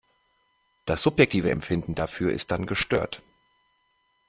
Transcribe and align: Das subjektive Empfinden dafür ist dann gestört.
Das 0.85 1.03
subjektive 1.03 1.51
Empfinden 1.51 1.93
dafür 1.93 2.31
ist 2.31 2.49
dann 2.49 2.65
gestört. 2.65 3.21